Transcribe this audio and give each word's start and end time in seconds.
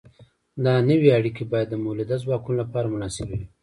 دا 0.63 0.73
نوې 0.89 1.09
اړیکې 1.17 1.43
باید 1.51 1.67
د 1.71 1.75
مؤلده 1.83 2.15
ځواکونو 2.23 2.57
لپاره 2.61 2.91
مناسبې 2.93 3.35
وي. 3.39 3.47